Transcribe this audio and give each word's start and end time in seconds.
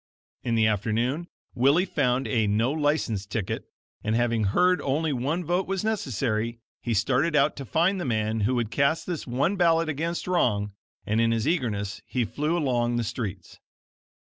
In 0.41 0.55
the 0.55 0.65
afternoon, 0.65 1.27
Willie 1.53 1.85
found 1.85 2.25
a 2.27 2.47
No 2.47 2.71
License 2.71 3.27
ticket, 3.27 3.65
and, 4.03 4.15
having 4.15 4.45
heard 4.45 4.81
only 4.81 5.13
one 5.13 5.43
vote 5.45 5.67
was 5.67 5.83
necessary, 5.83 6.59
he 6.81 6.95
started 6.95 7.35
out 7.35 7.55
to 7.57 7.65
find 7.65 8.01
the 8.01 8.03
man 8.03 8.39
who 8.39 8.55
would 8.55 8.71
cast 8.71 9.05
this 9.05 9.27
one 9.27 9.57
ballot 9.57 9.89
against 9.89 10.25
wrong, 10.25 10.73
and 11.05 11.21
in 11.21 11.29
his 11.31 11.47
eagerness 11.47 12.01
he 12.07 12.25
flew 12.25 12.57
along 12.57 12.95
the 12.95 13.03
streets. 13.03 13.59